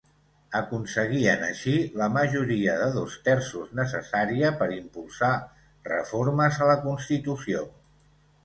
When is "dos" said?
2.95-3.17